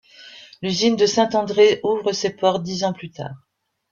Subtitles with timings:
[0.63, 3.35] L’usine de Saint-André ouvre ses portes dix ans plus tard.